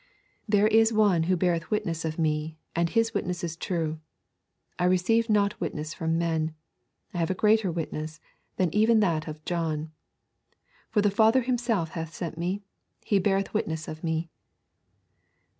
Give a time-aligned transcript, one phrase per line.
[0.49, 3.99] 'There is One who beareth witness of Me, and His witness is true.
[4.79, 6.55] I receive not witness from men.
[7.13, 8.19] I have a greater witness
[8.57, 9.91] than even that of John.
[10.89, 12.63] For the Father Himself that hath sent Me,
[13.05, 14.31] He beareth witness of Me.'